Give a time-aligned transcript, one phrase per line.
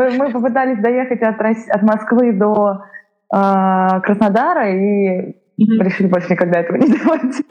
[0.00, 2.84] Мы, мы попытались доехать от, от Москвы до
[3.30, 5.84] э, Краснодара и mm-hmm.
[5.84, 7.44] решили больше никогда этого не делать.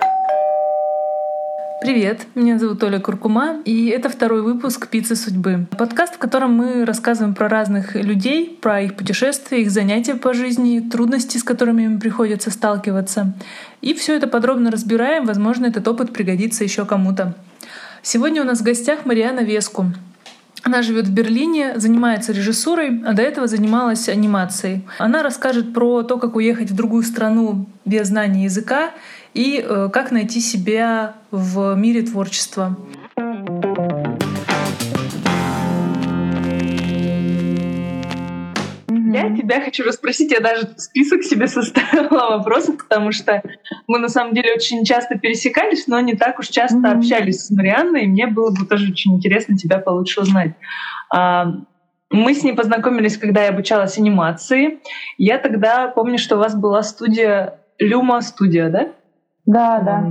[1.80, 5.68] Привет, меня зовут Оля Куркума, и это второй выпуск «Пиццы судьбы».
[5.78, 10.80] Подкаст, в котором мы рассказываем про разных людей, про их путешествия, их занятия по жизни,
[10.80, 13.34] трудности, с которыми им приходится сталкиваться.
[13.82, 17.36] И все это подробно разбираем, возможно, этот опыт пригодится еще кому-то.
[18.02, 19.86] Сегодня у нас в гостях Мариана Веску.
[20.64, 24.86] Она живет в Берлине, занимается режиссурой, а до этого занималась анимацией.
[24.98, 28.92] Она расскажет про то, как уехать в другую страну без знания языка
[29.34, 32.78] и э, как найти себя в мире творчества.
[33.16, 33.29] Я
[39.50, 43.42] тебя хочу расспросить, я даже список себе составила вопросов, потому что
[43.88, 46.98] мы на самом деле очень часто пересекались, но не так уж часто mm-hmm.
[46.98, 50.54] общались с Марианной, и мне было бы тоже очень интересно тебя получше узнать.
[51.14, 51.54] А,
[52.12, 54.80] мы с ней познакомились, когда я обучалась анимации.
[55.18, 58.90] Я тогда помню, что у вас была студия Люма студия, да?
[59.46, 60.06] Да, да.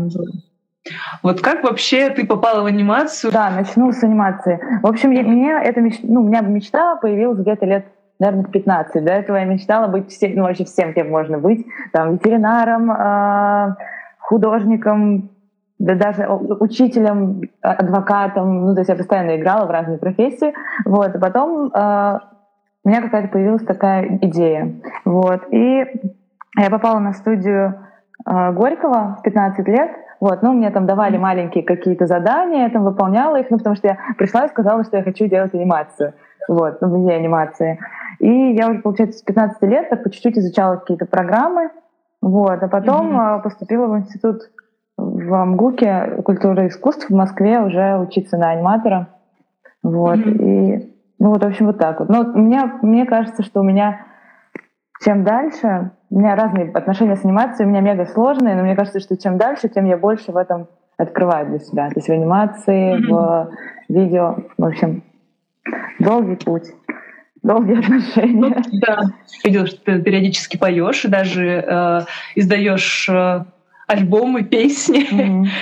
[1.23, 3.31] Вот как вообще ты попала в анимацию?
[3.33, 4.59] Да, начну с анимации.
[4.83, 5.99] В общем, я, мне эта меч...
[6.03, 7.87] ну, у меня мечта появилась где-то лет
[8.19, 9.05] наверное, в 15.
[9.05, 11.67] До этого я мечтала быть всем, ну, вообще всем, кем можно быть.
[11.93, 13.75] Там, ветеринаром, э,
[14.19, 15.31] художником,
[15.79, 18.67] да даже учителем, адвокатом.
[18.67, 20.53] Ну, то есть я постоянно играла в разные профессии.
[20.85, 21.15] Вот.
[21.15, 22.19] И потом э,
[22.85, 24.75] у меня какая-то появилась такая идея.
[25.05, 25.43] Вот.
[25.51, 25.85] И
[26.57, 27.87] я попала на студию
[28.27, 29.91] э, Горького в 15 лет.
[30.21, 33.87] Вот, ну, мне там давали маленькие какие-то задания, я там выполняла их, ну, потому что
[33.87, 36.15] я пришла и сказала, что я хочу делать анимацию.
[36.49, 37.79] Вот, ну, вне анимации.
[38.21, 41.71] И я уже, получается, с 15 лет так по чуть-чуть изучала какие-то программы.
[42.21, 43.43] Вот, а потом mm-hmm.
[43.43, 44.43] поступила в институт
[44.97, 49.09] в МГУКе культуры и искусств в Москве уже учиться на аниматора.
[49.83, 50.43] Вот, mm-hmm.
[50.43, 52.09] и ну вот, в общем, вот так вот.
[52.09, 54.05] Но меня, мне кажется, что у меня
[55.05, 58.99] чем дальше, у меня разные отношения с анимацией, у меня мега сложные, но мне кажется,
[58.99, 61.89] что чем дальше, тем я больше в этом открываю для себя.
[61.89, 63.13] То есть в анимации, mm-hmm.
[63.89, 65.05] в видео, в общем,
[66.01, 66.75] долгий путь
[67.43, 68.41] долгие отношения.
[68.41, 69.03] Ну, да,
[69.45, 72.01] видела, что ты периодически поешь и даже э,
[72.35, 73.45] издаешь э,
[73.87, 75.13] альбомы, песни.
[75.13, 75.49] Mm-hmm.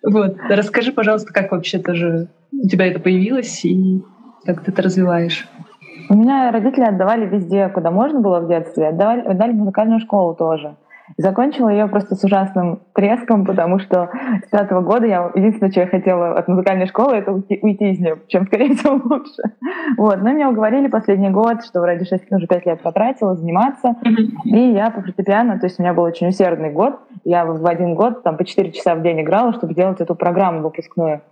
[0.00, 4.00] Вот, расскажи, пожалуйста, как вообще тоже у тебя это появилось и
[4.44, 5.48] как ты это развиваешь?
[6.08, 10.36] У меня родители отдавали везде, куда можно было в детстве, отдавали, отдали в музыкальную школу
[10.36, 10.76] тоже.
[11.16, 14.10] Закончила ее просто с ужасным треском, потому что
[14.46, 17.98] с пятого года я единственное, что я хотела от музыкальной школы, это уйти, уйти из
[17.98, 19.42] нее, чем скорее, тем лучше.
[19.96, 20.22] Вот.
[20.22, 23.96] Но меня уговорили последний год, что вроде 6, уже 5 лет потратила заниматься.
[24.44, 26.98] И я по фортепиано, то есть у меня был очень усердный год.
[27.24, 30.62] Я в один год там по 4 часа в день играла, чтобы делать эту программу
[30.62, 31.22] выпускную.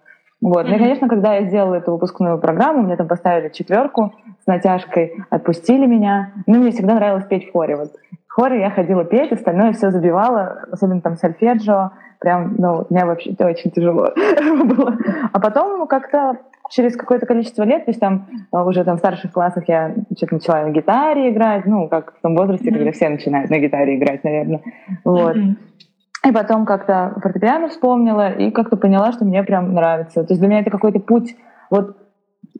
[0.41, 0.69] Вот.
[0.69, 4.12] Ну и, конечно, когда я сделала эту выпускную программу, мне там поставили четверку
[4.43, 6.32] с натяжкой, отпустили меня.
[6.47, 7.76] Ну, мне всегда нравилось петь в хоре.
[7.76, 7.93] Вот
[8.36, 13.47] хоре я ходила петь, остальное все забивала, особенно там сольфеджио, прям, ну, мне вообще это
[13.47, 14.08] очень тяжело
[14.64, 14.94] было.
[15.32, 16.36] А потом как-то
[16.69, 20.34] через какое-то количество лет, то есть там а, уже там в старших классах я что-то
[20.34, 22.75] начала на гитаре играть, ну, как в том возрасте, mm-hmm.
[22.75, 24.60] когда все начинают на гитаре играть, наверное.
[25.04, 25.36] Вот.
[25.36, 26.28] Mm-hmm.
[26.28, 30.25] И потом как-то фортепиано вспомнила и как-то поняла, что мне прям нравится.
[30.25, 31.36] То есть для меня это какой-то путь
[31.70, 31.96] вот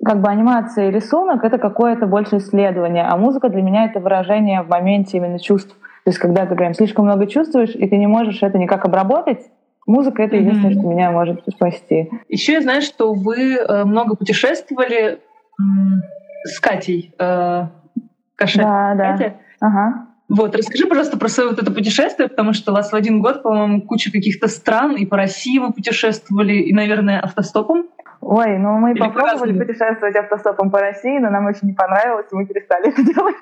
[0.07, 4.63] как бы анимация и рисунок— это какое-то больше исследование, а музыка для меня— это выражение
[4.63, 5.77] в моменте именно чувств.
[6.05, 9.41] То есть когда ты прям слишком много чувствуешь, и ты не можешь это никак обработать,
[9.87, 10.81] музыка— это единственное, mm-hmm.
[10.81, 12.11] что меня может спасти.
[12.29, 15.19] Еще я знаю, что вы э, много путешествовали
[16.45, 17.67] с Катей э,
[18.37, 18.59] Каше.
[18.59, 19.13] Да, да.
[19.13, 19.35] Катя?
[19.61, 20.07] Ага.
[20.29, 23.43] Вот, расскажи, пожалуйста, про свое вот это путешествие, потому что у вас в один год,
[23.43, 27.87] по-моему, куча каких-то стран, и по России вы путешествовали, и, наверное, автостопом.
[28.29, 32.35] Ой, ну мы Или попробовали путешествовать автостопом по России, но нам очень не понравилось, и
[32.35, 33.37] мы перестали это делать.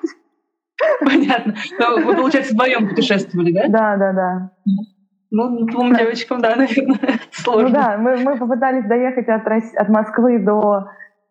[0.99, 1.55] Понятно.
[1.79, 3.67] Но вы, получается, вдвоем путешествовали, да?
[3.67, 4.51] Да, да, да.
[5.31, 7.67] Ну, двум девочкам, да, наверное, сложно.
[7.67, 10.85] Ну да, мы, мы попытались доехать от, от Москвы до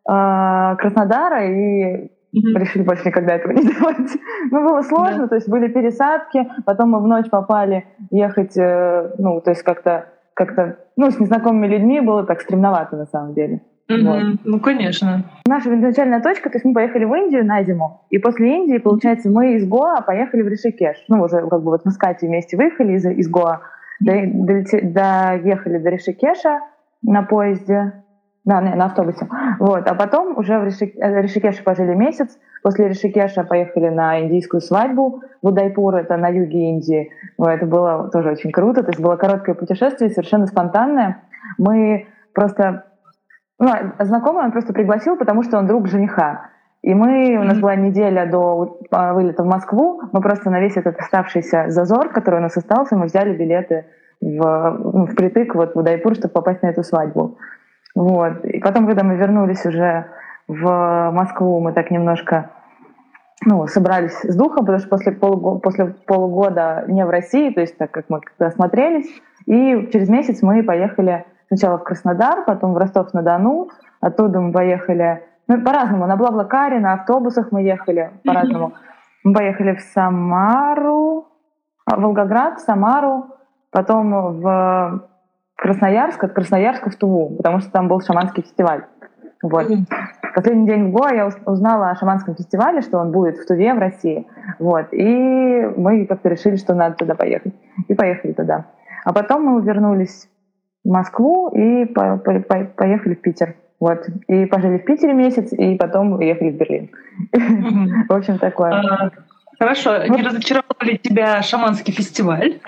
[0.08, 2.58] э, Краснодара и mm-hmm.
[2.58, 4.10] решили больше никогда этого не делать.
[4.50, 5.28] Ну, было сложно, да.
[5.28, 10.13] то есть были пересадки, потом мы в ночь попали ехать, э, ну, то есть как-то
[10.34, 13.60] как-то, ну, с незнакомыми людьми было так стремновато на самом деле.
[13.88, 14.04] Mm-hmm.
[14.04, 14.40] Вот.
[14.44, 15.24] Ну, конечно.
[15.46, 19.30] Наша изначальная точка, то есть мы поехали в Индию на зиму, и после Индии, получается,
[19.30, 21.04] мы из Гоа поехали в Ришикеш.
[21.08, 23.60] Ну, уже как бы вот мы с Катей вместе выехали из, из Гоа,
[24.02, 24.80] mm-hmm.
[24.82, 26.60] доехали до Ришикеша
[27.02, 28.03] на поезде,
[28.44, 29.26] да, на автобусе.
[29.58, 29.88] Вот.
[29.88, 32.38] А потом уже в э, Ришикеше пожили месяц.
[32.62, 37.10] После Ришикеша поехали на индийскую свадьбу в Удайпур, это на юге Индии.
[37.38, 38.82] Это было тоже очень круто.
[38.82, 41.22] То есть было короткое путешествие, совершенно спонтанное.
[41.58, 42.84] Мы просто...
[43.58, 43.70] Ну,
[44.00, 46.50] знакомый он просто пригласил, потому что он друг жениха.
[46.82, 50.76] И мы, у нас была неделя до а, вылета в Москву, мы просто на весь
[50.76, 53.86] этот оставшийся зазор, который у нас остался, мы взяли билеты
[54.20, 57.38] в, ну, впритык вот в Удайпур, чтобы попасть на эту свадьбу.
[57.94, 58.44] Вот.
[58.44, 60.06] И потом, когда мы вернулись уже
[60.48, 62.50] в Москву, мы так немножко
[63.44, 67.76] ну, собрались с духом, потому что после, полугода, после полугода не в России, то есть
[67.76, 69.08] так как мы осмотрелись,
[69.46, 73.68] и через месяц мы поехали сначала в Краснодар, потом в Ростов-на-Дону,
[74.00, 76.06] оттуда мы поехали ну, по-разному.
[76.06, 78.72] На Блаблакаре, на автобусах мы ехали по-разному.
[79.24, 81.28] Мы поехали в Самару,
[81.86, 83.26] а, Волгоград, в Самару,
[83.70, 85.08] потом в
[85.56, 88.84] Красноярск, от Красноярска в Туву, потому что там был шаманский фестиваль.
[89.42, 89.70] Вот.
[90.34, 93.78] Последний день в Гоа я узнала о шаманском фестивале, что он будет в Туве, в
[93.78, 94.26] России.
[94.58, 94.86] Вот.
[94.92, 97.54] И мы как-то решили, что надо туда поехать.
[97.88, 98.66] И поехали туда.
[99.04, 100.28] А потом мы вернулись
[100.82, 103.54] в Москву и по по поехали в Питер.
[103.78, 104.06] Вот.
[104.28, 106.90] И пожили в Питере месяц, и потом уехали в Берлин.
[108.08, 108.72] В общем, такое.
[108.72, 109.10] А,
[109.58, 110.06] хорошо.
[110.06, 112.60] Не разочаровал ли тебя шаманский фестиваль?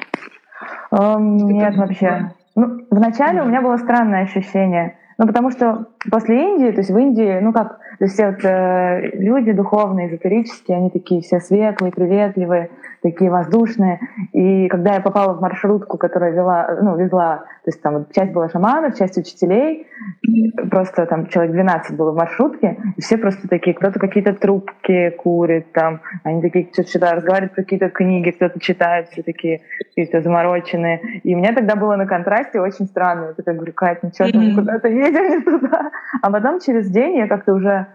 [0.93, 2.33] Нет, вообще.
[2.57, 4.97] Ну, вначале у меня было странное ощущение.
[5.19, 8.45] Ну, потому что после Индии, то есть в Индии, ну как, то есть все вот,
[8.45, 12.71] э, люди духовные, эзотерические, они такие все светлые, приветливые,
[13.03, 14.01] такие воздушные.
[14.33, 18.49] И когда я попала в маршрутку, которая вела, ну, везла, то есть там часть была
[18.49, 19.87] шаманов, часть учителей,
[20.71, 25.73] просто там человек 12 было в маршрутке, и все просто такие, кто-то какие-то трубки курит,
[25.73, 31.21] там, они такие что-то читают, разговаривают про какие-то книги, кто-то читает, все такие какие-то замороченные.
[31.23, 33.27] И мне тогда было на контрасте очень странно.
[33.29, 35.91] Я такая говорю, Кать, ну что, мы куда-то едем не туда.
[36.23, 37.87] А потом через день я как-то уже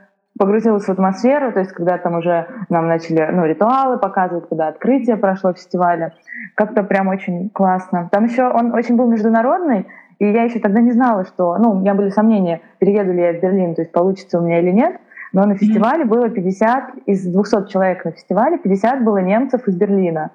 [0.41, 5.15] погрузилась в атмосферу, то есть когда там уже нам начали ну, ритуалы показывать, когда открытие
[5.15, 6.15] прошло фестиваля,
[6.55, 8.09] как-то прям очень классно.
[8.11, 9.85] Там еще он очень был международный,
[10.17, 13.33] и я еще тогда не знала, что, ну, у меня были сомнения, перееду ли я
[13.33, 14.99] в Берлин, то есть получится у меня или нет,
[15.31, 20.31] но на фестивале было 50, из 200 человек на фестивале 50 было немцев из Берлина.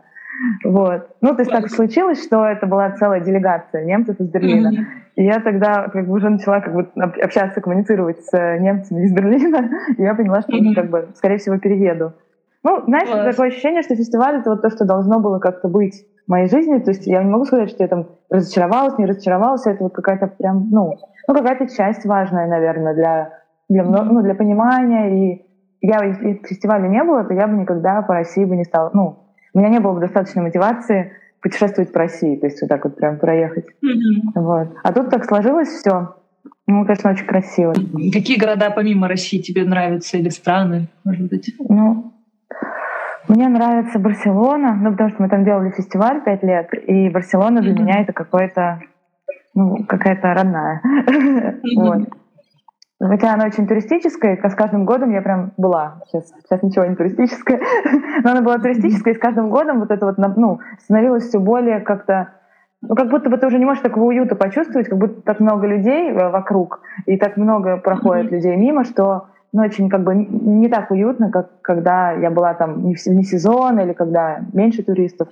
[0.65, 1.09] Вот.
[1.21, 4.87] Ну, то есть так случилось, что это была целая делегация немцев из Берлина.
[5.15, 6.89] И я тогда как бы уже начала как бы
[7.23, 11.59] общаться, коммуницировать с немцами из Берлина, и я поняла, что ну, как бы, скорее всего,
[11.59, 12.13] перееду.
[12.63, 13.31] Ну, знаешь, Класс.
[13.31, 16.79] такое ощущение, что фестиваль— это вот то, что должно было как-то быть в моей жизни.
[16.79, 19.67] То есть я не могу сказать, что я там разочаровалась, не разочаровалась.
[19.67, 20.97] Это вот какая-то прям, ну,
[21.29, 23.31] ну какая-то часть важная, наверное, для,
[23.69, 25.11] для, ну, для понимания.
[25.11, 25.47] И
[25.81, 29.26] я, если фестиваля не было, то я бы никогда по России бы не стала, ну,
[29.57, 32.97] у меня не было бы достаточной мотивации путешествовать по России, то есть вот так вот
[32.97, 33.65] прям проехать.
[33.83, 34.33] Mm-hmm.
[34.35, 34.69] Вот.
[34.83, 36.15] А тут так сложилось все.
[36.67, 37.73] Ну, конечно, очень красиво.
[38.13, 41.55] Какие города помимо России тебе нравятся или страны, может быть?
[41.59, 42.13] Ну,
[43.29, 47.73] мне нравится Барселона, ну, потому что мы там делали фестиваль пять лет, и Барселона для
[47.73, 47.81] mm-hmm.
[47.81, 48.81] меня это какое-то,
[49.55, 50.83] ну, какая-то родная.
[50.85, 51.61] Mm-hmm.
[51.77, 52.09] вот.
[52.99, 56.01] Хотя она очень туристическая, и с каждым годом я прям была.
[56.07, 57.61] Сейчас, сейчас ничего не туристическое,
[58.25, 61.81] но она была туристическая, и с каждым годом вот это вот, ну, становилось все более
[61.81, 62.33] как-то
[62.83, 65.67] ну, как будто бы ты уже не можешь такого уюта почувствовать, как будто так много
[65.67, 70.69] людей э, вокруг, и так много проходит людей мимо, что ну, очень как бы не
[70.69, 75.29] так уютно, как когда я была там не в, не сезон или когда меньше туристов.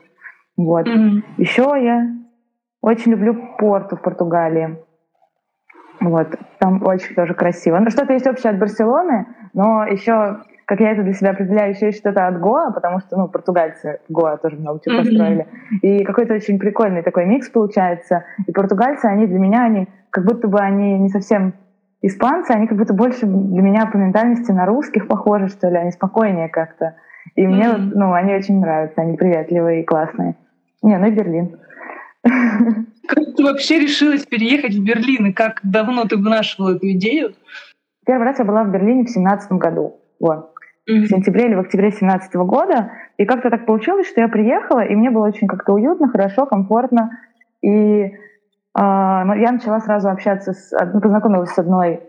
[0.57, 0.87] Вот.
[0.87, 1.23] Mm-hmm.
[1.39, 2.11] Еще я
[2.81, 4.79] очень люблю Порту в Португалии.
[6.11, 6.29] Вот,
[6.59, 7.79] там очень тоже красиво.
[7.79, 11.87] Ну, что-то есть общее от Барселоны, но еще, как я это для себя определяю, еще
[11.87, 15.47] есть что-то от Гоа, потому что, ну, португальцы в Гоа тоже много чего построили.
[15.83, 18.25] И какой-то очень прикольный такой микс получается.
[18.47, 21.55] И португальцы, они для меня, они как будто бы они не совсем
[22.03, 25.91] испанцы, они как будто больше для меня по ментальности на русских похожи, что ли, они
[25.91, 26.97] спокойнее как-то.
[27.35, 30.37] И мне, ну, они очень нравятся, они приветливые и классные.
[30.83, 31.59] Не, ну и Берлин.
[33.09, 37.35] Как ты вообще решилась переехать в Берлин, и как давно ты вынашивала эту идею?
[38.07, 40.01] Первый раз я была в Берлине в семнадцатом году.
[40.21, 40.53] Вот.
[40.89, 41.01] Mm-hmm.
[41.01, 42.93] В сентябре или в октябре семнадцатого года.
[43.17, 47.11] И как-то так получилось, что я приехала, и мне было очень как-то уютно, хорошо, комфортно.
[47.63, 48.13] И э,
[48.75, 52.03] я начала сразу общаться, с, ну, познакомилась с одной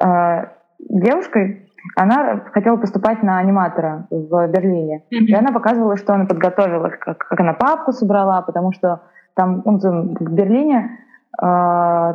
[0.00, 0.46] э,
[0.78, 1.68] девушкой.
[1.96, 5.04] Она хотела поступать на аниматора в Берлине.
[5.12, 5.24] Mm-hmm.
[5.26, 9.02] И она показывала, что она подготовила, как, как она папку собрала, потому что
[9.34, 10.98] там ну, в Берлине
[11.42, 12.14] э,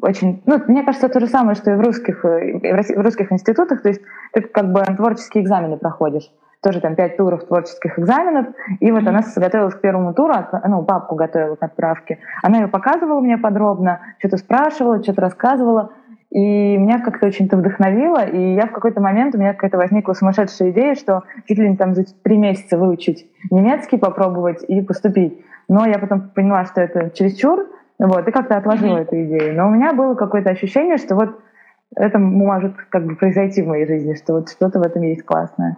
[0.00, 3.82] очень, ну, мне кажется, то же самое, что и в русских, и в русских институтах,
[3.82, 4.00] то есть
[4.32, 6.30] ты как бы творческие экзамены проходишь,
[6.62, 8.46] тоже там пять туров творческих экзаменов,
[8.80, 10.34] и вот она готовилась к первому туру,
[10.66, 15.90] ну, папку готовила к отправке, она ее показывала мне подробно, что-то спрашивала, что-то рассказывала,
[16.30, 20.12] и меня как-то очень это вдохновило, и я в какой-то момент, у меня какая-то возникла
[20.12, 25.42] сумасшедшая идея, что чуть ли не там за три месяца выучить немецкий, попробовать и поступить.
[25.68, 27.66] Но я потом поняла, что это чересчур,
[27.98, 29.02] вот, и как-то отложила mm-hmm.
[29.02, 29.56] эту идею.
[29.56, 31.40] Но у меня было какое-то ощущение, что вот
[31.96, 35.76] это может как бы произойти в моей жизни, что вот что-то в этом есть классное.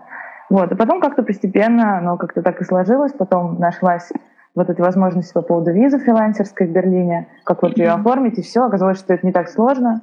[0.48, 0.70] Вот.
[0.72, 4.10] И потом как-то постепенно, оно как-то так и сложилось, потом нашлась
[4.54, 8.64] вот эта возможность по поводу визы фрилансерской в Берлине, как вот ее оформить, и все.
[8.64, 10.02] Оказалось, что это не так сложно.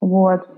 [0.00, 0.48] Вот.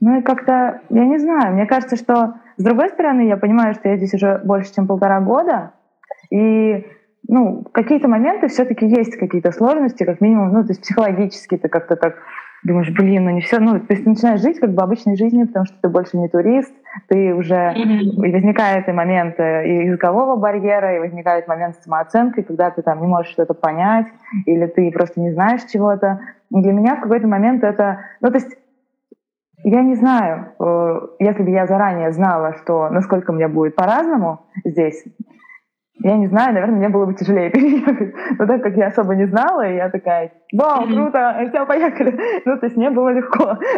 [0.00, 3.88] Ну и как-то, я не знаю, мне кажется, что с другой стороны, я понимаю, что
[3.88, 5.72] я здесь уже больше, чем полтора года,
[6.30, 6.86] и
[7.28, 11.96] ну, какие-то моменты все-таки есть какие-то сложности, как минимум, ну, то есть психологически ты как-то
[11.96, 12.16] так
[12.62, 15.46] думаешь, блин, ну не все, ну, то есть ты начинаешь жить как бы обычной жизнью,
[15.46, 16.72] потому что ты больше не турист,
[17.08, 18.26] ты уже, mm-hmm.
[18.26, 23.06] и возникает и момент и языкового барьера, и возникает момент самооценки, когда ты там не
[23.06, 24.06] можешь что-то понять,
[24.46, 26.20] или ты просто не знаешь чего-то.
[26.50, 28.56] И для меня в какой-то момент это, ну, то есть
[29.64, 35.04] я не знаю, э, если бы я заранее знала, что насколько мне будет по-разному здесь,
[36.00, 38.14] я не знаю, наверное, мне было бы тяжелее переехать.
[38.38, 42.18] Но так как я особо не знала, я такая, вау, круто, все, поехали.
[42.44, 43.58] Ну, то есть мне было легко.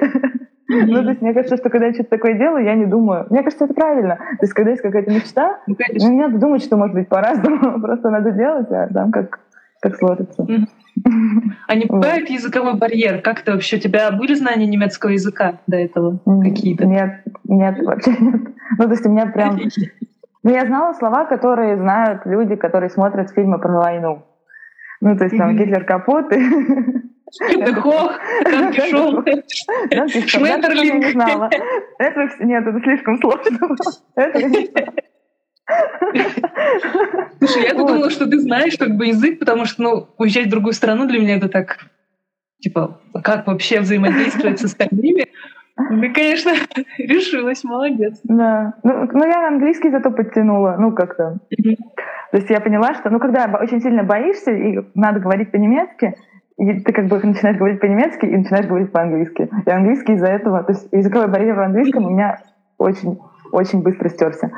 [0.70, 3.26] Ну, то есть мне кажется, что когда я что-то такое делаю, я не думаю.
[3.30, 4.16] Мне кажется, это правильно.
[4.16, 7.80] То есть когда есть какая-то мечта, ну, ну не надо думать, что может быть по-разному.
[7.80, 9.40] Просто надо делать, а там как,
[9.80, 10.46] как сложится.
[11.68, 13.22] А не пугает языковой барьер?
[13.22, 13.78] Как то вообще?
[13.78, 16.84] У тебя были знания немецкого языка до этого какие-то?
[16.84, 18.40] Нет, нет, вообще нет.
[18.76, 19.58] Ну, то есть у меня прям
[20.42, 24.24] ну, я знала слова, которые знают люди, которые смотрят фильмы про войну.
[25.00, 26.38] Ну, то есть там Гитлер капут и...
[27.74, 28.18] Хох,
[30.26, 31.04] Шметерлинг.
[31.04, 31.50] не знала.
[31.98, 33.76] Это нет, это слишком сложно.
[37.38, 40.72] Слушай, я думала, что ты знаешь как бы язык, потому что, ну, уезжать в другую
[40.72, 41.90] страну для меня это так,
[42.60, 45.26] типа, как вообще взаимодействовать с остальными.
[45.78, 46.52] Ну, конечно,
[46.98, 48.20] решилась, молодец.
[48.24, 48.74] Да.
[48.82, 51.38] Ну, ну, я английский зато подтянула, ну, как-то.
[52.30, 56.14] То есть я поняла, что, ну, когда очень сильно боишься, и надо говорить по-немецки,
[56.58, 59.48] и ты как бы начинаешь говорить по-немецки и начинаешь говорить по-английски.
[59.66, 62.38] И английский из-за этого, то есть языковой барьер в английском у меня
[62.76, 63.18] очень,
[63.52, 64.50] очень быстро стерся.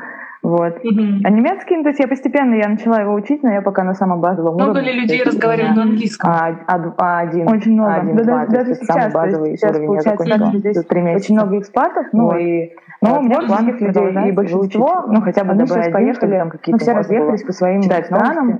[0.43, 0.77] Вот.
[0.83, 1.21] Угу.
[1.23, 3.93] А немецкий, ну, то есть я постепенно я начала его учить, но я пока на
[3.93, 4.81] самом базовом много уровне.
[4.81, 6.31] Много ли людей разговаривают на английском?
[6.31, 7.47] А, а, а один.
[7.47, 7.93] Очень много.
[7.93, 9.87] Один, да, два, даже, сейчас, самый базовый сейчас уровень.
[9.87, 11.25] Получается, я здесь три месяца.
[11.25, 12.37] очень много экспатов, ну вот.
[12.37, 12.71] и
[13.03, 16.79] но у меня русских людей и большинство, ну хотя бы сейчас поехали, там какие-то ну,
[16.79, 18.59] все разъехались по своим странам.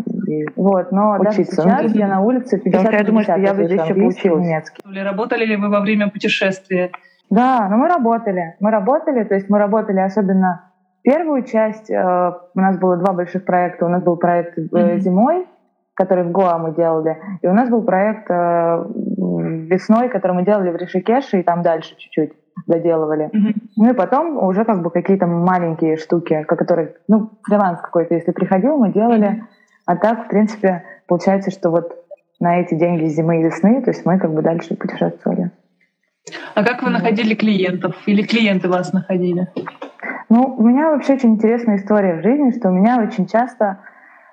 [0.56, 1.64] Вот, но учиться.
[1.64, 4.82] даже сейчас я на улице 50 Я думаю, что я бы здесь еще получилась немецкий.
[5.04, 6.92] Работали ли вы во время путешествия?
[7.30, 8.56] Да, но мы работали.
[8.60, 10.71] Мы работали, то есть мы работали особенно
[11.04, 13.86] Первую часть э, у нас было два больших проекта.
[13.86, 15.00] У нас был проект mm-hmm.
[15.00, 15.48] зимой,
[15.96, 18.86] который в Гоа мы делали, и у нас был проект э,
[19.68, 22.34] весной, который мы делали в Ришикеше, и там дальше чуть-чуть
[22.68, 23.26] доделывали.
[23.26, 23.56] Mm-hmm.
[23.78, 28.78] Ну и потом уже как бы какие-то маленькие штуки, которые, ну, фриланс какой-то, если приходил,
[28.78, 29.28] мы делали.
[29.28, 29.42] Mm-hmm.
[29.88, 31.96] А так, в принципе, получается, что вот
[32.40, 35.52] на эти деньги зимы и весны, то есть мы как бы дальше путешествовали.
[36.54, 37.96] А как вы находили клиентов?
[38.06, 39.48] Или клиенты вас находили?
[40.32, 43.80] Ну, у меня вообще очень интересная история в жизни, что у меня очень часто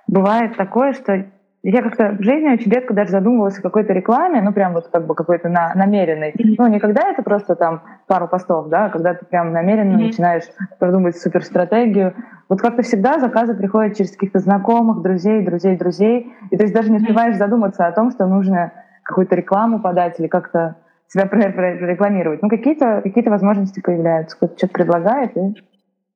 [0.07, 1.25] бывает такое, что
[1.65, 5.09] я как-то в жизни очень редко даже задумывалась о какой-то рекламе, ну прям вот как
[5.09, 6.31] бы какой-то на, намеренной.
[6.31, 6.55] Mm-hmm.
[6.57, 10.07] Ну не когда это просто там пару постов, да, а когда ты прям намеренно mm-hmm.
[10.07, 10.45] начинаешь
[10.79, 12.15] продумывать суперстратегию.
[12.49, 16.99] Вот как-то всегда заказы приходят через каких-то знакомых, друзей, друзей, друзей, и ты даже не
[16.99, 18.71] успеваешь задуматься о том, что нужно
[19.03, 20.77] какую-то рекламу подать или как-то
[21.09, 22.41] себя рекламировать.
[22.41, 25.57] Ну какие-то какие возможности появляются, кто-то что-то предлагает, и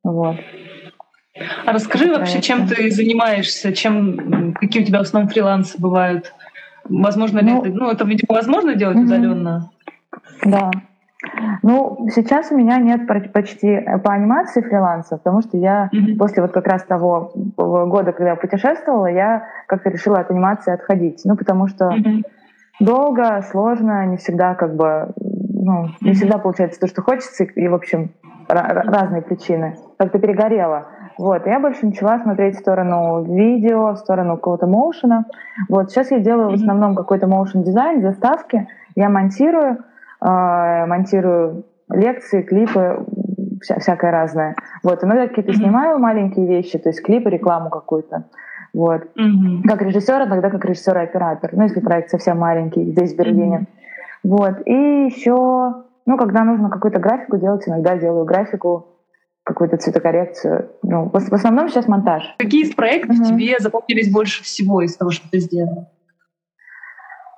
[0.02, 0.36] вот.
[1.64, 6.34] А расскажи Это вообще, чем ты занимаешься, чем, какие у тебя в основном фрилансы бывают?
[6.84, 9.06] Возможно ли ну, это, ну, это, видимо, возможно делать угу.
[9.06, 9.70] удаленно?
[10.44, 10.70] Да.
[11.62, 16.16] Ну, сейчас у меня нет почти по анимации фриланса, потому что я mm-hmm.
[16.16, 21.20] после вот как раз того года, когда я путешествовала, я как-то решила от анимации отходить.
[21.24, 22.24] Ну, потому что mm-hmm.
[22.80, 25.90] долго, сложно, не всегда как бы, ну, mm-hmm.
[26.00, 28.10] не всегда получается то, что хочется, и, в общем,
[28.52, 29.76] разные причины.
[29.98, 30.86] Как-то перегорела.
[31.18, 35.26] Вот, я больше начала смотреть в сторону видео, в сторону какого-то моушена.
[35.68, 38.68] Вот, сейчас я делаю в основном какой-то моушен дизайн, заставки.
[38.96, 39.78] Я монтирую,
[40.24, 43.04] э, монтирую лекции, клипы,
[43.60, 44.56] вся, всякое разное.
[44.82, 48.24] Вот, иногда какие-то снимаю маленькие вещи, то есть клипы, рекламу какую-то.
[48.72, 49.02] Вот.
[49.18, 49.68] Mm-hmm.
[49.68, 51.50] Как режиссер, иногда как режиссер и оператор.
[51.52, 53.66] Ну, если проект совсем маленький, здесь в Берлине.
[53.66, 54.28] Mm-hmm.
[54.30, 54.66] Вот.
[54.66, 58.88] И еще ну, когда нужно какую-то графику делать, иногда делаю графику,
[59.44, 60.70] какую-то цветокоррекцию.
[60.82, 62.34] Ну, в, в основном сейчас монтаж.
[62.38, 63.24] Какие из проектов угу.
[63.24, 65.90] тебе запомнились больше всего из того, что ты сделала?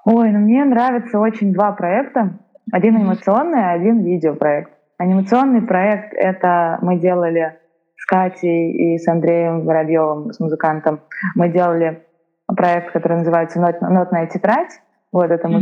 [0.04, 2.38] Ой, ну мне нравятся очень два проекта.
[2.70, 4.72] Один анимационный, один видеопроект.
[4.98, 7.58] Анимационный проект— это мы делали
[7.96, 11.00] с Катей и с Андреем Воробьевым, с музыкантом.
[11.34, 12.04] Мы делали
[12.46, 14.80] проект, который называется «Нотная тетрадь».
[15.10, 15.52] Вот это mm-hmm.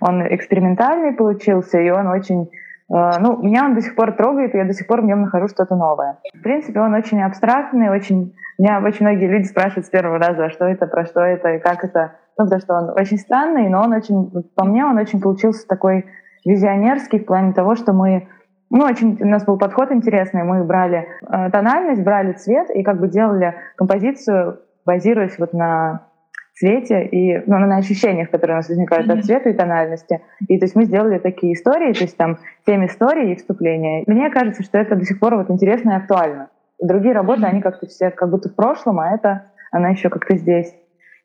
[0.00, 2.48] Он экспериментальный получился, и он очень
[2.92, 5.22] Э, ну, меня он до сих пор трогает, и я до сих пор в нем
[5.22, 6.18] нахожу что-то новое.
[6.34, 8.34] В принципе, он очень абстрактный, очень...
[8.58, 11.84] Меня очень многие люди спрашивают с первого раза, что это, про что это и как
[11.84, 12.12] это.
[12.38, 14.30] Ну, потому что он очень странный, но он очень...
[14.54, 16.06] По мне, он очень получился такой
[16.44, 18.28] визионерский в плане того, что мы
[18.70, 20.42] ну, очень у нас был подход интересный.
[20.42, 26.08] Мы брали э, тональность, брали цвет и как бы делали композицию, базируясь вот на
[26.54, 29.18] цвете и ну, на ощущениях, которые у нас возникают mm-hmm.
[29.18, 30.20] от цвета и тональности.
[30.48, 34.04] И то есть мы сделали такие истории, то есть там семь историй и вступления.
[34.06, 36.48] Мне кажется, что это до сих пор вот интересно и актуально.
[36.80, 37.50] Другие работы, mm-hmm.
[37.50, 40.74] они как-то все как будто в прошлом, а это она еще как-то здесь.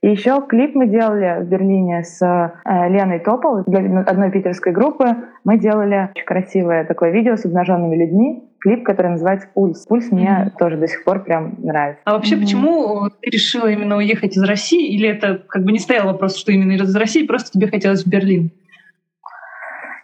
[0.01, 5.05] И еще клип мы делали в Берлине с э, Леной Топол для одной питерской группы.
[5.43, 9.85] Мы делали очень красивое такое видео с обнаженными людьми клип, который называется «Пульс».
[9.85, 10.57] «Пульс» мне mm-hmm.
[10.57, 12.01] тоже до сих пор прям нравится.
[12.05, 12.41] А вообще, mm-hmm.
[12.41, 14.93] почему ты решила именно уехать из России?
[14.95, 18.09] Или это как бы не стоял вопрос, что именно из России, просто тебе хотелось в
[18.09, 18.51] Берлин?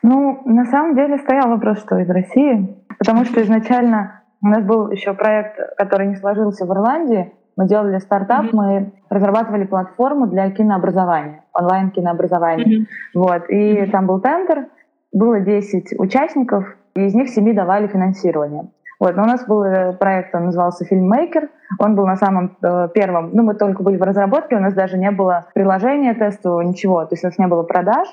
[0.01, 4.91] Ну, на самом деле стоял вопрос, что из России, потому что изначально у нас был
[4.91, 7.33] еще проект, который не сложился в Ирландии.
[7.57, 8.49] Мы делали стартап, mm-hmm.
[8.53, 12.81] мы разрабатывали платформу для кинообразования, онлайн кинообразования.
[12.81, 12.85] Mm-hmm.
[13.15, 13.89] Вот, и mm-hmm.
[13.91, 14.67] там был тендер,
[15.11, 18.69] было 10 участников, и из них семи давали финансирование.
[18.99, 21.49] Вот, но у нас был э, проект, он назывался «Фильммейкер»,
[21.79, 24.97] он был на самом э, первом, ну, мы только были в разработке, у нас даже
[24.97, 28.07] не было приложения тестового, ничего, то есть у нас не было продаж,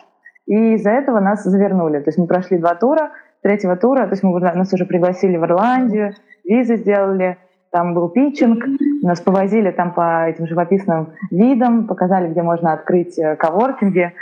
[0.46, 2.00] и из-за этого нас завернули.
[2.00, 3.12] То есть мы прошли два тура,
[3.42, 7.38] третьего тура, то есть мы, нас уже пригласили в Ирландию, визы сделали,
[7.70, 8.64] там был питчинг,
[9.02, 14.12] нас повозили там по этим живописным видам, показали, где можно открыть э, коворкинги.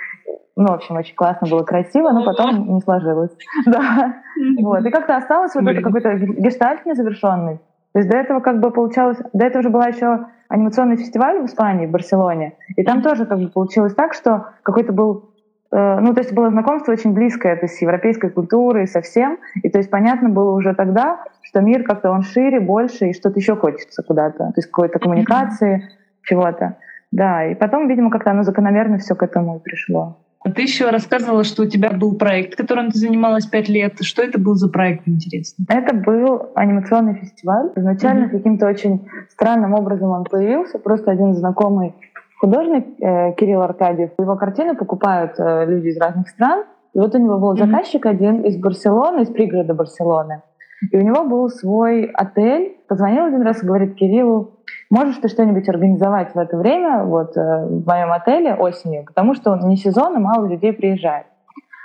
[0.56, 3.30] Ну, в общем, очень классно было, красиво, но потом не сложилось.
[4.58, 4.84] Вот.
[4.84, 7.60] И как-то осталось вот это какой-то гештальт незавершенный.
[7.92, 9.18] То есть до этого как бы получалось...
[9.32, 12.54] До этого уже была еще анимационный фестиваль в Испании, в Барселоне.
[12.76, 15.30] И там тоже как бы получилось так, что какой-то был...
[15.72, 19.38] Э, ну, то есть было знакомство очень близкое, то есть с европейской культурой, со всем.
[19.62, 23.38] И то есть понятно было уже тогда, что мир как-то он шире, больше, и что-то
[23.38, 24.38] еще хочется куда-то.
[24.38, 25.88] То есть какой-то коммуникации,
[26.22, 26.76] чего-то.
[27.10, 30.18] Да, и потом, видимо, как-то оно закономерно все к этому и пришло.
[30.42, 33.96] А ты еще рассказывала, что у тебя был проект, которым ты занималась пять лет.
[34.00, 35.66] Что это был за проект, интересно?
[35.68, 37.70] Это был анимационный фестиваль.
[37.76, 38.30] Изначально mm-hmm.
[38.30, 40.78] каким-то очень странным образом он появился.
[40.78, 41.94] Просто один знакомый
[42.40, 44.12] художник э, Кирилл Аркадьев.
[44.18, 46.64] Его картины покупают э, люди из разных стран.
[46.94, 47.66] И вот у него был mm-hmm.
[47.66, 50.42] заказчик один из Барселоны, из пригорода Барселоны.
[50.90, 52.78] И у него был свой отель.
[52.88, 54.59] Позвонил один раз и говорит Кириллу,
[54.90, 59.56] можешь ты что-нибудь организовать в это время вот э, в моем отеле осенью, потому что
[59.56, 61.26] не сезон, и мало людей приезжает.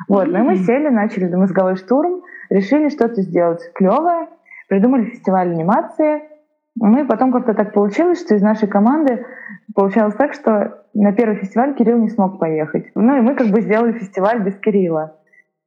[0.08, 4.28] Вот, ну и мы сели, начали мозговой штурм, решили что-то сделать клевое,
[4.68, 6.24] придумали фестиваль анимации.
[6.76, 9.26] Ну и потом как-то так получилось, что из нашей команды
[9.74, 12.92] получалось так, что на первый фестиваль Кирилл не смог поехать.
[12.96, 15.16] Ну и мы как бы сделали фестиваль без Кирилла.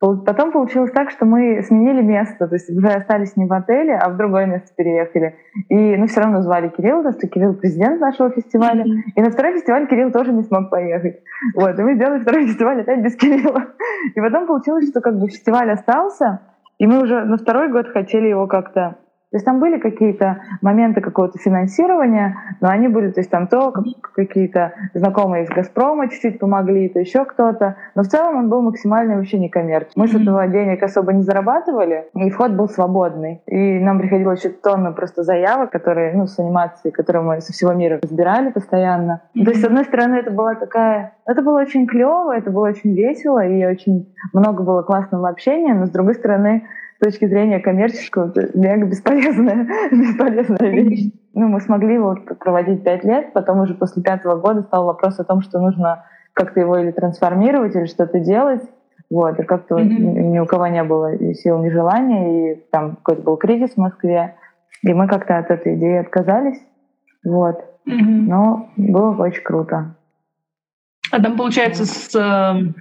[0.01, 4.11] Потом получилось так, что мы сменили место, то есть уже остались не в отеле, а
[4.11, 5.35] в другое место переехали.
[5.69, 8.85] И ну, все равно звали Кирилл, потому что Кирилл президент нашего фестиваля.
[8.85, 9.13] Mm-hmm.
[9.17, 11.21] И на второй фестиваль Кирилл тоже не смог поехать.
[11.57, 13.65] Вот, и мы сделали второй фестиваль опять без Кирилла.
[14.15, 16.43] И потом получилось, что как бы фестиваль остался,
[16.79, 18.99] и мы уже на второй год хотели его как-то
[19.31, 23.75] то есть там были какие-то моменты какого-то финансирования, но они были, то есть там то
[24.15, 27.77] какие-то знакомые из «Газпрома» чуть-чуть помогли, то еще кто-то.
[27.95, 30.01] Но в целом он был максимально вообще не коммерческий.
[30.01, 33.43] Мы с этого денег особо не зарабатывали, и вход был свободный.
[33.47, 37.75] И нам приходилось еще тонны просто заявок, которые, ну, с анимацией, которые мы со всего
[37.75, 39.21] мира разбирали постоянно.
[39.35, 41.13] То есть, с одной стороны, это была такая...
[41.27, 45.85] Это было очень клево, это было очень весело, и очень много было классного общения, но
[45.85, 46.67] с другой стороны,
[46.99, 51.13] с точки зрения коммерческого, это мега бесполезная, бесполезная вещь.
[51.33, 55.25] Ну, мы смогли его проводить пять лет, потом уже после пятого года стал вопрос о
[55.25, 58.63] том, что нужно как-то его или трансформировать, или что-то делать.
[59.11, 59.87] Вот, и как-то mm-hmm.
[59.87, 64.35] ни у кого не было сил, ни желания, и там какой-то был кризис в Москве,
[64.83, 66.61] и мы как-то от этой идеи отказались.
[67.25, 67.59] Вот.
[67.87, 68.27] Mm-hmm.
[68.27, 69.95] Но было очень круто.
[71.11, 72.75] А там, получается, с эм,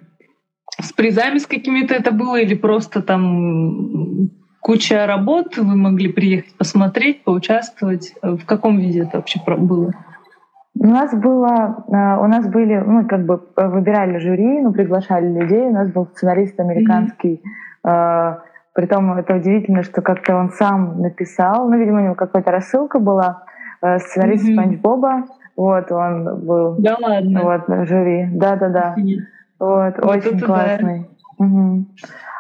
[0.82, 4.30] с призами с какими-то это было или просто там
[4.62, 8.14] куча работ, вы могли приехать посмотреть, поучаствовать?
[8.22, 9.94] В каком виде это вообще было?
[10.80, 15.64] У нас было, э, у нас были, мы как бы выбирали жюри, ну, приглашали людей.
[15.64, 17.42] У нас был сценарист американский.
[17.84, 18.38] Mm-hmm.
[18.74, 21.68] Притом это удивительно, что как-то он сам написал.
[21.68, 23.44] Ну, видимо, у него какая-то рассылка была.
[23.82, 24.54] Э, сценарист mm-hmm.
[24.54, 25.26] Спанч Боба.
[25.56, 27.42] Вот, он был да ладно.
[27.42, 28.30] вот, жюри.
[28.34, 28.96] Да-да-да.
[29.60, 31.10] Вот, вот очень классный.
[31.40, 31.46] Да.
[31.46, 31.86] Угу.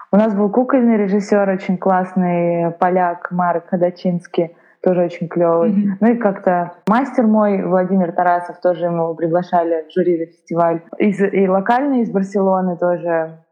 [0.09, 5.71] У нас был кукольный режиссер, очень классный поляк Марк Ходачинский, тоже очень клевый.
[5.71, 5.97] Mm-hmm.
[5.99, 10.81] Ну и как-то мастер мой Владимир Тарасов тоже ему приглашали в жюри на фестиваль.
[10.97, 13.43] Из, и локальные из Барселоны тоже,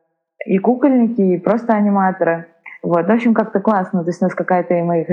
[0.45, 2.47] и кукольники, и просто аниматоры.
[2.81, 4.03] Вот, в общем, как-то классно.
[4.03, 5.05] То есть у нас какая-то, мы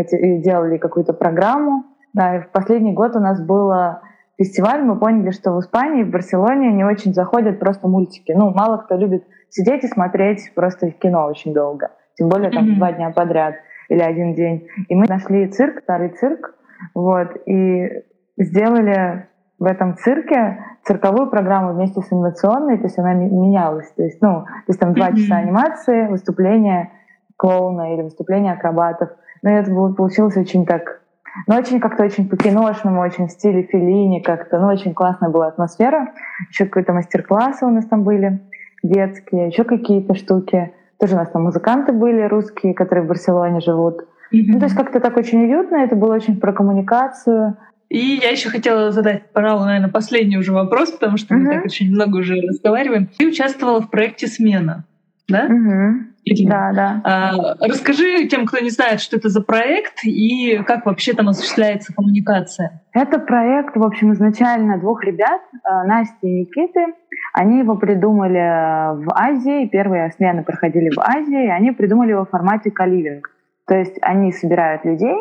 [0.44, 1.84] делали какую-то программу.
[2.12, 4.02] Да, и в последний год у нас было
[4.42, 8.33] фестиваль, мы поняли, что в Испании, в Барселоне не очень заходят просто мультики.
[8.33, 11.90] Ну, мало кто любит сидеть и смотреть просто кино очень долго.
[12.16, 12.76] Тем более там mm-hmm.
[12.76, 13.55] два дня подряд
[13.88, 14.68] или один день.
[14.88, 16.55] И мы нашли цирк, старый цирк,
[16.94, 18.05] вот, и
[18.37, 19.28] сделали
[19.59, 23.90] в этом цирке цирковую программу вместе с анимационной, то есть она менялась.
[23.92, 26.90] То есть, ну, то есть там два часа анимации, выступление
[27.37, 29.11] клоуна или выступление акробатов.
[29.42, 31.02] Но это было, получилось очень так
[31.47, 34.59] ну, очень как-то очень по-киношному, очень в стиле Филини как-то.
[34.59, 36.12] Ну, очень классная была атмосфера.
[36.51, 38.40] Еще какие-то мастер-классы у нас там были
[38.83, 40.73] детские, еще какие-то штуки.
[40.99, 44.03] Тоже у нас там музыканты были русские, которые в Барселоне живут.
[44.33, 44.45] Mm-hmm.
[44.49, 47.57] Ну, то есть как-то так очень уютно, это было очень про коммуникацию.
[47.88, 51.38] И я еще хотела задать, пожалуй, наверное, последний уже вопрос, потому что mm-hmm.
[51.38, 53.09] мы так очень много уже разговариваем.
[53.18, 54.85] Ты участвовала в проекте «Смена»,
[55.29, 55.49] да?
[55.49, 56.12] Mm-hmm.
[56.24, 57.00] Да, да.
[57.04, 61.92] А, расскажи тем, кто не знает, что это за проект и как вообще там осуществляется
[61.92, 62.82] коммуникация.
[62.92, 66.94] Это проект, в общем, изначально двух ребят, э, Насти и Никиты.
[67.32, 72.70] Они его придумали в Азии, первые смены проходили в Азии, они придумали его в формате
[72.70, 73.30] каливинг.
[73.66, 75.16] То есть они собирают людей,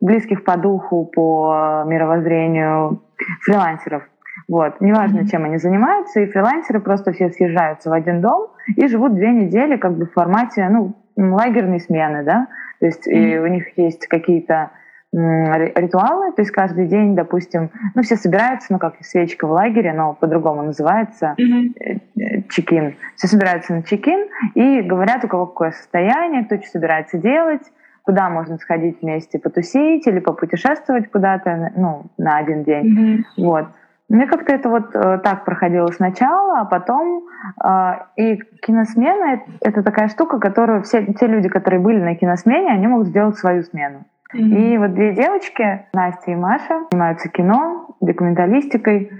[0.00, 3.02] близких по духу, по мировоззрению,
[3.42, 4.04] фрилансеров,
[4.48, 4.80] вот.
[4.80, 9.32] Неважно, чем они занимаются, и фрилансеры просто все съезжаются в один дом и живут две
[9.32, 12.48] недели как бы в формате ну, лагерной смены, да,
[12.80, 13.12] то есть mm-hmm.
[13.12, 14.70] и у них есть какие-то
[15.12, 20.14] ритуалы, то есть каждый день, допустим, ну все собираются, ну как свечка в лагере, но
[20.14, 22.48] по-другому называется mm-hmm.
[22.50, 22.96] чекин.
[23.14, 27.62] Все собираются на чекин и говорят, у кого какое состояние, кто что собирается делать,
[28.02, 33.44] куда можно сходить вместе потусить или попутешествовать куда-то, ну на один день, mm-hmm.
[33.44, 33.66] вот.
[34.08, 37.24] Мне как-то это вот э, так проходило сначала, а потом
[37.64, 42.86] э, и киносмена это, такая штука, которую все те люди, которые были на киносмене, они
[42.86, 44.04] могут сделать свою смену.
[44.32, 44.40] Mm-hmm.
[44.40, 49.10] И вот две девочки, Настя и Маша, занимаются кино, документалистикой,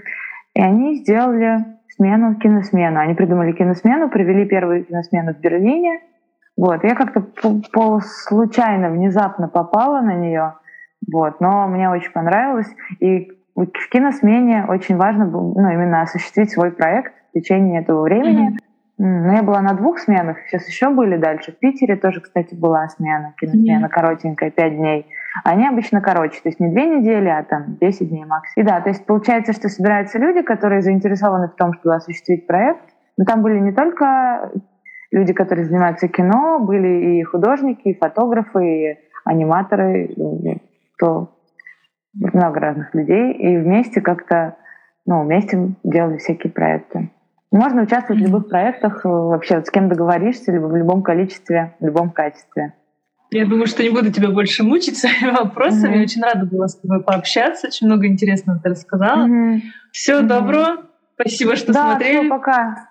[0.53, 2.99] и они сделали смену, киносмену.
[2.99, 5.99] Они придумали киносмену, провели первую киносмену в Берлине.
[6.55, 7.21] Вот, я как-то
[7.73, 10.55] по случайно, внезапно попала на нее,
[11.11, 12.73] вот, но мне очень понравилось.
[12.99, 18.51] И в киносмене очень важно было ну, именно осуществить свой проект в течение этого времени.
[18.51, 18.57] Mm-hmm.
[18.99, 21.51] Но я была на двух сменах, сейчас еще были дальше.
[21.51, 23.89] В Питере тоже, кстати, была смена, киносмена mm-hmm.
[23.89, 25.07] коротенькая, пять дней.
[25.43, 28.53] Они обычно короче, то есть не две недели, а там 10 дней максимум.
[28.55, 32.81] И да, то есть получается, что собираются люди, которые заинтересованы в том, чтобы осуществить проект.
[33.17, 34.51] Но там были не только
[35.11, 40.15] люди, которые занимаются кино, были и художники, и фотографы, и аниматоры,
[40.95, 41.36] кто
[42.19, 44.57] много разных людей, и вместе как-то,
[45.05, 47.11] ну, вместе делали всякие проекты.
[47.51, 51.75] Можно участвовать в любых проектах, э, вообще вот с кем договоришься, либо в любом количестве,
[51.79, 52.73] в любом качестве.
[53.31, 55.97] Я думаю, что не буду тебя больше мучить своими вопросами.
[55.97, 56.03] Mm-hmm.
[56.03, 57.67] Очень рада была с тобой пообщаться.
[57.67, 59.27] Очень много интересного ты рассказала.
[59.27, 59.61] Mm-hmm.
[59.91, 60.27] Всего mm-hmm.
[60.27, 60.77] доброго.
[61.19, 62.19] Спасибо, что да, смотрели.
[62.19, 62.89] Все, пока.